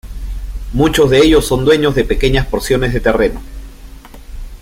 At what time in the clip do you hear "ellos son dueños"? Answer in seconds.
1.19-1.93